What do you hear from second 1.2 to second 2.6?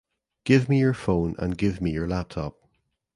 and give me your laptop.